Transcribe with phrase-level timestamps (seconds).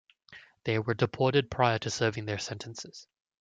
[0.63, 3.05] They were deported prior to serving their sentences.